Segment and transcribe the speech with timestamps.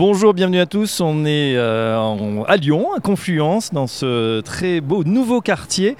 [0.00, 1.02] Bonjour, bienvenue à tous.
[1.02, 5.94] On est euh, en- à Lyon, à Confluence, dans ce très beau nouveau quartier,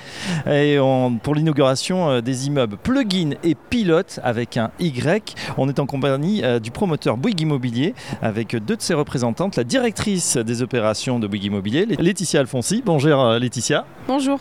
[0.51, 5.35] et on- pour l'inauguration euh, des immeubles Plugin et Pilote avec un Y.
[5.59, 9.65] On est en compagnie euh, du promoteur Bouygues Immobilier avec deux de ses représentantes, la
[9.65, 12.83] directrice des opérations de Bouygues Immobilier, Laetitia Alfonsi.
[12.87, 13.85] Bonjour Laetitia.
[14.09, 14.41] Bonjour.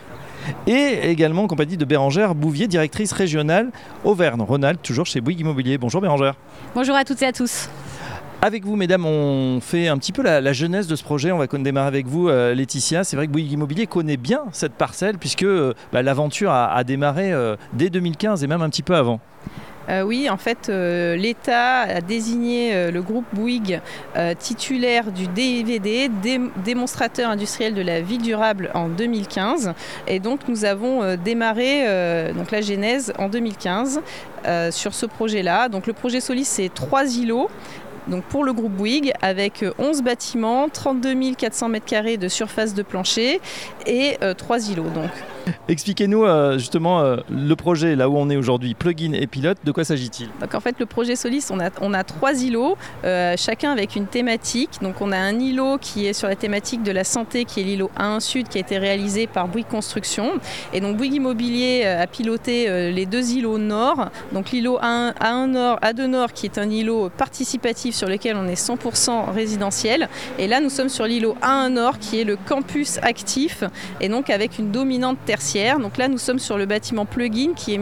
[0.68, 3.72] Et également en compagnie de Bérangère Bouvier, directrice régionale
[4.06, 5.78] Auvergne-Rhône-Alpes, toujours chez Bouygues Immobilier.
[5.78, 6.36] Bonjour Bérangère.
[6.76, 7.68] Bonjour à toutes et à tous.
[8.42, 11.34] Avec vous, mesdames, on fait un petit peu la, la jeunesse de ce projet.
[11.34, 13.04] On va démarrer avec vous, euh, Laetitia.
[13.04, 17.34] C'est vrai que Bouygues Immobilier connaît bien cette parcelle puisque euh, bah, l'aventure a, démarré
[17.34, 19.20] euh, dès 2015 et même un petit peu avant.
[20.06, 23.82] Oui, en fait, l'État a désigné le groupe Bouygues
[24.38, 29.74] titulaire du DVD, dé- démonstrateur industriel de la vie durable, en 2015.
[30.08, 31.88] Et donc, nous avons démarré
[32.36, 34.02] donc la genèse en 2015
[34.46, 35.70] euh, sur ce projet-là.
[35.70, 37.50] Donc, le projet Solis, c'est trois îlots.
[38.10, 42.82] Donc pour le groupe Bouygues, avec euh, 11 bâtiments, 32 400 m2 de surface de
[42.84, 43.40] plancher
[43.86, 44.90] et euh, trois îlots.
[44.90, 45.12] Donc.
[45.68, 49.72] Expliquez-nous euh, justement euh, le projet, là où on est aujourd'hui, plugin et pilote, de
[49.72, 50.30] quoi s'agit-il?
[50.42, 54.82] Donc en fait, le projet Solis, on a, trois îlots, euh, chacun avec une thématique.
[54.82, 57.64] Donc on a un îlot qui est sur la thématique de la santé, qui est
[57.64, 60.34] l'îlot A1 Sud, qui a été réalisé par Bouygues Construction.
[60.74, 64.10] Et donc Bouygues Immobilier a piloté les deux îlots nord.
[64.32, 68.48] Donc l'îlot A1, A1 Nord, A2 Nord, qui est un îlot participatif sur lequel on
[68.48, 70.10] est 100% résidentiel.
[70.38, 73.64] Et là, nous sommes sur l'îlot A1 Nord, qui est le campus actif,
[74.02, 75.18] et donc avec une dominante
[75.80, 77.80] Donc là, nous sommes sur le bâtiment plugin qui,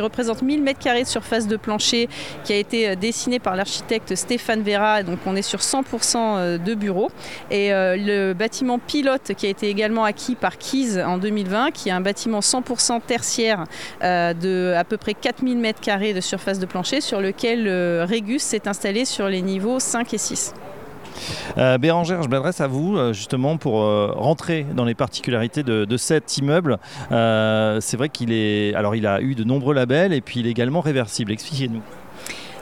[0.00, 2.08] représente 1000 m2 de surface de plancher
[2.44, 5.02] qui a été euh, dessiné par l'architecte Stéphane Vera.
[5.02, 7.10] Donc on est sur 100% euh, de bureaux.
[7.50, 11.88] Et euh, le bâtiment pilote qui a été également acquis par Keys en 2020, qui
[11.88, 13.64] est un bâtiment 100% tertiaire
[14.00, 17.68] de à peu près 4000 m2 de surface de plancher sur lequel
[18.02, 20.54] Régus s'est installé sur les niveaux 5 et 6.
[21.58, 25.96] Euh, je m'adresse à vous euh, justement pour euh, rentrer dans les particularités de, de
[25.96, 26.78] cet immeuble.
[27.12, 30.46] Euh, c'est vrai qu'il est, alors il a eu de nombreux labels et puis il
[30.46, 31.32] est également réversible.
[31.32, 31.82] Expliquez-nous.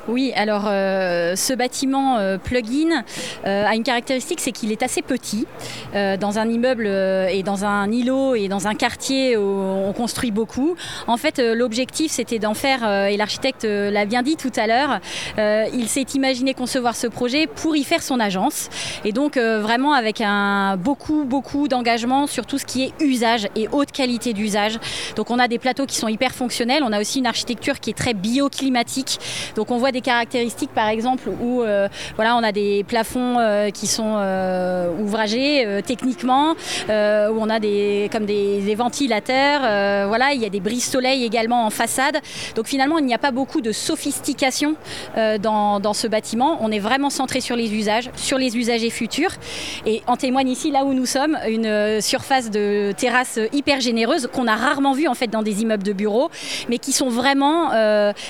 [0.09, 3.05] Oui, alors euh, ce bâtiment euh, plug-in
[3.47, 5.47] euh, a une caractéristique, c'est qu'il est assez petit.
[5.93, 10.75] Dans un immeuble et dans un îlot et dans un quartier où on construit beaucoup.
[11.07, 15.01] En fait, l'objectif, c'était d'en faire, et l'architecte l'a bien dit tout à l'heure,
[15.73, 18.71] il s'est imaginé concevoir ce projet pour y faire son agence.
[19.05, 23.69] Et donc, vraiment avec un beaucoup, beaucoup d'engagement sur tout ce qui est usage et
[23.71, 24.79] haute qualité d'usage.
[25.17, 26.83] Donc, on a des plateaux qui sont hyper fonctionnels.
[26.85, 29.19] On a aussi une architecture qui est très bioclimatique.
[29.57, 33.71] Donc, on voit des caractéristiques par exemple où euh, voilà, on a des plafonds euh,
[33.71, 39.61] qui sont euh, ouvragés techniquement, où on a des, comme des, des ventilateurs,
[40.09, 42.19] voilà, il y a des brises soleil également en façade.
[42.55, 44.75] Donc finalement, il n'y a pas beaucoup de sophistication
[45.17, 46.59] dans, dans ce bâtiment.
[46.61, 49.33] On est vraiment centré sur les usages, sur les usagers futurs.
[49.87, 54.47] Et en témoigne ici, là où nous sommes, une surface de terrasse hyper généreuse qu'on
[54.47, 56.31] a rarement vue en fait dans des immeubles de bureaux,
[56.69, 57.71] mais qui sont vraiment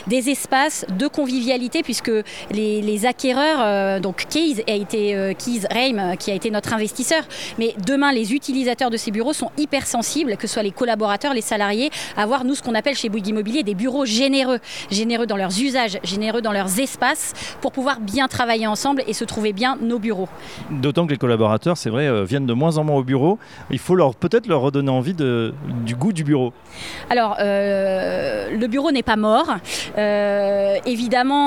[0.07, 1.52] des espaces de convivialité
[1.85, 2.11] puisque
[2.51, 6.51] les, les acquéreurs, euh, donc Keys a été euh, Keys Reim euh, qui a été
[6.51, 7.23] notre investisseur,
[7.59, 11.35] mais demain les utilisateurs de ces bureaux sont hyper sensibles, que ce soit les collaborateurs,
[11.35, 14.59] les salariés, à avoir nous ce qu'on appelle chez Bouygues Immobilier des bureaux généreux,
[14.91, 19.25] généreux dans leurs usages, généreux dans leurs espaces, pour pouvoir bien travailler ensemble et se
[19.25, 20.29] trouver bien nos bureaux.
[20.71, 23.39] D'autant que les collaborateurs, c'est vrai, euh, viennent de moins en moins au bureau.
[23.71, 26.53] Il faut leur peut-être leur redonner envie de, du goût du bureau.
[27.11, 29.57] Alors, le bureau n'est pas mort.
[29.99, 30.79] Euh,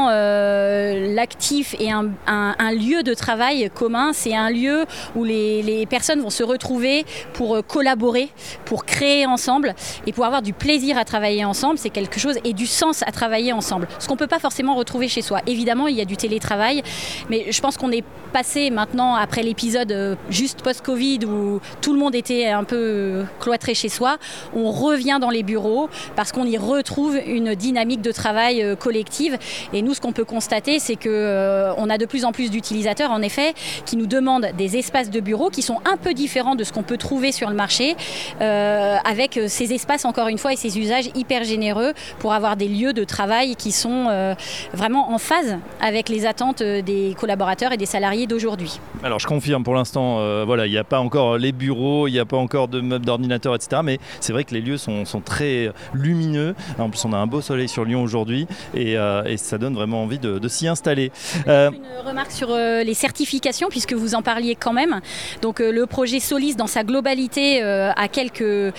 [0.09, 4.11] euh, l'actif est un, lieu de travail commun.
[4.13, 4.85] C'est un lieu
[5.16, 8.29] où les, personnes vont se retrouver pour euh, collaborer,
[8.66, 9.75] pour créer ensemble
[10.07, 11.78] et pour avoir du plaisir à travailler ensemble.
[11.78, 13.88] C'est quelque chose et du sens à travailler ensemble.
[14.00, 15.41] Ce qu'on ne peut pas forcément retrouver chez soi.
[15.47, 16.84] Évidemment, il y a du télétravail,
[17.29, 18.03] mais je pense qu'on est
[18.34, 23.73] passé maintenant, après l'épisode euh, juste post-Covid où tout le monde était un peu cloîtré
[23.73, 24.17] chez soi,
[24.55, 29.37] on revient dans les bureaux parce qu'on y retrouve une dynamique de travail collective.
[29.73, 32.52] Et nous, ce qu'on peut constater, c'est que euh, on a de plus en plus
[32.52, 33.53] d'utilisateurs, en effet,
[33.85, 36.84] qui nous demandent des espaces de bureaux qui sont un peu différents de ce qu'on
[36.84, 37.96] peut trouver sur le marché,
[38.41, 42.67] euh, avec ces espaces, encore une fois, et ces usages hyper généreux pour avoir des
[42.67, 44.34] lieux de travail qui sont euh,
[44.73, 48.79] vraiment en phase avec les attentes euh, des collaborateurs et des salariés d'aujourd'hui.
[49.03, 52.20] Alors je confirme pour l'instant, voilà, il n'y a pas encore les bureaux, il n'y
[52.20, 53.81] a pas encore de meubles d'ordinateur, etc.
[53.84, 56.55] Mais c'est vrai que les lieux sont, très lumineux.
[56.79, 60.03] En plus, on a un beau soleil sur Lyon aujourd'hui et, et ça donne vraiment
[60.03, 61.11] envie de, s'y installer.
[61.47, 61.72] Une
[62.05, 65.01] remarque sur les certifications, puisque vous en parliez quand même.
[65.41, 68.73] Donc le projet Solis, dans sa globalité, a quelques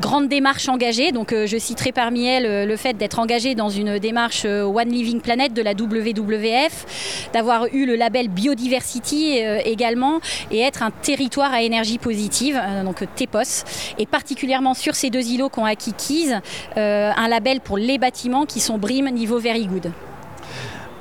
[0.00, 1.12] grandes démarches engagées.
[1.12, 5.52] Donc je citerai parmi elles le fait d'être engagé dans une démarche One Living Planet
[5.52, 10.20] de la WWF, d'avoir eu le label Biodiversity également,
[10.50, 13.64] et être un territoire à énergie positive, donc TEPOS,
[13.98, 16.34] et particulièrement sur ces deux îlots qu'ont acquis Keys,
[16.76, 19.92] un label pour les bâtiments qui sont BRIM niveau Very Good.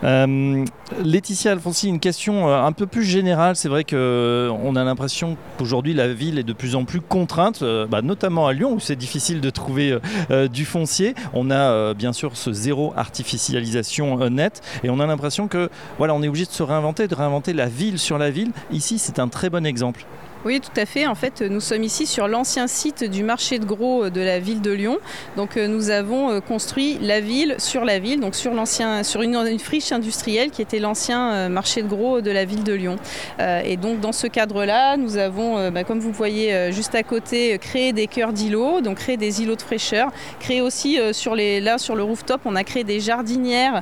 [0.03, 0.65] Euh,
[1.03, 3.55] Laetitia Alfonsi, une question euh, un peu plus générale.
[3.55, 7.63] C'est vrai qu'on euh, a l'impression qu'aujourd'hui la ville est de plus en plus contrainte,
[7.89, 9.97] bah, notamment à Lyon où c'est difficile de trouver
[10.51, 11.15] du foncier.
[11.33, 16.23] On a bien sûr ce zéro artificialisation net et on a l'impression que voilà, on
[16.23, 18.51] est obligé de se réinventer, de réinventer la ville sur la ville.
[18.71, 20.05] Ici, c'est un très bon exemple.
[20.45, 21.05] Oui, tout à fait.
[21.05, 24.61] En fait, nous sommes ici sur l'ancien site du marché de gros de la ville
[24.61, 24.97] de Lyon.
[25.35, 29.21] Donc, euh, nous avons euh, construit la ville sur la ville, donc sur l'ancien, sur
[29.21, 32.95] une, friche industrielle qui était l'ancien euh, marché de gros de la ville de Lyon.
[33.65, 37.93] Et donc, dans ce cadre-là, nous avons, bah, comme vous voyez juste à côté, créé
[37.93, 41.95] des cœurs d'îlots, donc créé des îlots de fraîcheur, créé aussi sur les, là sur
[41.95, 43.81] le rooftop, on a créé des jardinières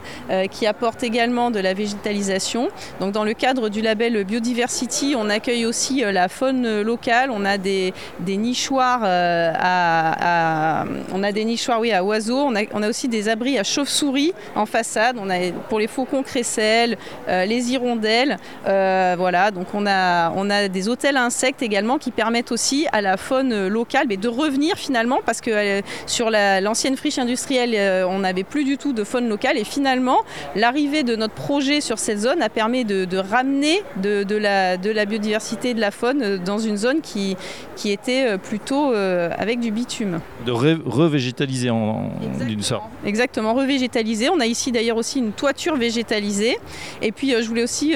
[0.51, 2.69] qui apportent également de la végétalisation.
[3.00, 7.29] Donc, dans le cadre du label Biodiversity, on accueille aussi la faune locale.
[7.31, 7.94] On a des,
[8.25, 12.39] nichoirs euh, à, on a des nichoirs oui, à oiseaux.
[12.39, 15.17] On a, on a aussi des abris à chauves-souris en façade.
[15.19, 16.97] On a pour les faucons crécelles,
[17.27, 18.38] euh, les hirondelles.
[18.67, 23.01] Euh, voilà, donc on a, on a des hôtels insectes également qui permettent aussi à
[23.01, 28.44] la faune locale mais de revenir finalement parce que sur l'ancienne friche industrielle, on n'avait
[28.44, 30.19] plus du tout de faune locale et finalement
[30.55, 35.05] l'arrivée de notre projet sur cette zone a permis de, ramener de, la, de la
[35.05, 37.35] biodiversité de la faune dans une zone qui,
[37.77, 40.19] qui était euh, plutôt euh, avec du bitume.
[40.45, 42.09] De revégétaliser en,
[42.45, 42.83] d'une sorte.
[43.05, 44.29] Exactement, revégétaliser.
[44.29, 46.57] On a ici d'ailleurs aussi une toiture végétalisée.
[47.01, 47.93] Et puis euh, je voulais aussi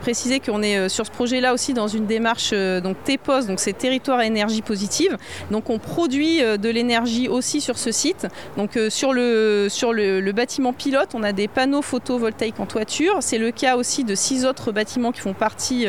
[0.00, 4.18] préciser qu'on est sur ce projet-là aussi dans une démarche donc TEPOS, donc c'est territoire
[4.18, 5.16] à énergie positive.
[5.50, 8.26] Donc on produit de l'énergie aussi sur ce site.
[8.56, 13.18] Donc sur, le, sur le, bâtiment pilote, on a des panneaux photovoltaïques en toiture.
[13.20, 15.86] C'est le cas aussi de six autres bâtiments qui font partie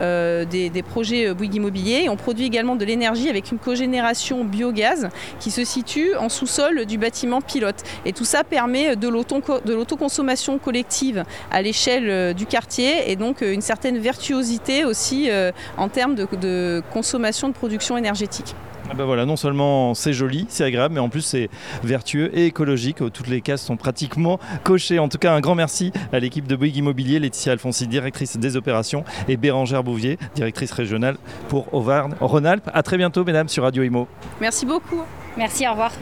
[0.00, 2.08] des, des projets Immobilier.
[2.08, 5.08] on produit également de l'énergie avec une cogénération biogaz
[5.40, 7.82] qui se situe en sous-sol du bâtiment pilote.
[8.04, 13.52] Et tout ça permet de l'autoconsommation collective à l'échelle euh, du quartier et donc euh,
[13.52, 18.54] une certaine virtuosité aussi euh, en termes de consommation de production énergétique.
[18.90, 21.48] Ah bah non seulement c'est joli, c'est agréable, mais en plus c'est
[21.82, 22.98] vertueux et écologique.
[23.12, 24.98] Toutes les cases sont pratiquement cochées.
[24.98, 28.56] En tout cas, un grand merci à l'équipe de Bouygues Immobilier, Laetitia Alfonsi, directrice des
[28.56, 31.16] opérations, et Bérangère Bouvier, directrice régionale
[31.48, 32.70] pour Auvergne-Rhône-Alpes.
[32.72, 34.06] À très bientôt, mesdames, sur Radio Imo.
[34.40, 35.02] Merci beaucoup.
[35.36, 35.92] Merci, au revoir.